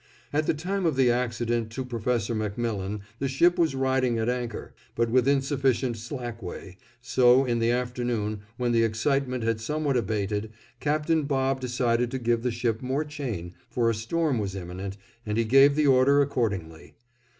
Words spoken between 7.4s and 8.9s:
in the afternoon, when the